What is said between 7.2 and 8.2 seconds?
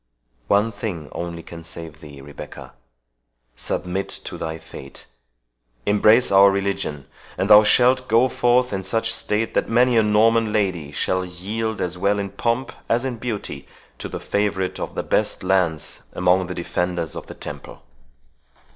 and thou shalt